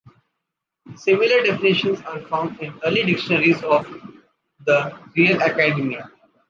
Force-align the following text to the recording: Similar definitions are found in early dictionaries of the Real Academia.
Similar 0.95 1.43
definitions 1.43 2.01
are 2.07 2.21
found 2.21 2.59
in 2.59 2.73
early 2.83 3.03
dictionaries 3.03 3.61
of 3.61 3.85
the 4.65 4.97
Real 5.15 5.39
Academia. 5.39 6.09